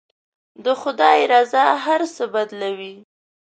[0.63, 2.95] د خدای رضا هر څه بدلوي.